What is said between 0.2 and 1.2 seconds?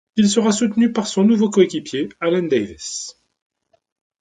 sera soutenu par